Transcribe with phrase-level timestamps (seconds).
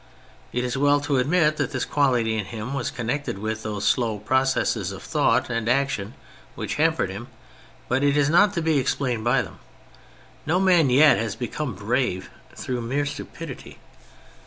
[0.51, 4.17] It is well to admit that this quality in him was connected with those slow
[4.17, 6.15] processes of thou^ght and action
[6.55, 7.27] which hampered him,
[7.87, 9.59] but it is not to be explained by them.
[10.47, 13.77] No man yet has become brave through mere stupidity.